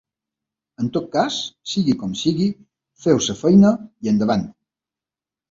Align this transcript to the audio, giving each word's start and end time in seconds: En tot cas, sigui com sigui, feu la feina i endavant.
En 0.83 0.87
tot 0.95 1.11
cas, 1.15 1.37
sigui 1.73 1.95
com 2.05 2.15
sigui, 2.23 2.49
feu 3.05 3.21
la 3.27 3.37
feina 3.43 3.75
i 4.09 4.13
endavant. 4.15 4.49